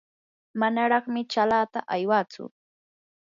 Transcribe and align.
manaraqmi 0.59 1.21
chaalata 1.31 1.79
aywatsu. 1.93 2.43